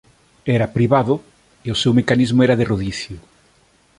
Era 0.57 0.71
privado 0.77 1.13
e 1.65 1.67
o 1.75 1.79
seu 1.81 1.91
mecanismo 1.99 2.39
era 2.45 2.57
de 2.59 2.65
rodicio. 2.71 3.17